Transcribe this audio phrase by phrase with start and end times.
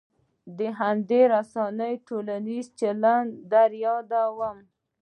[0.57, 4.57] د همدې رسنیو ټولنیز چلن در یادوم.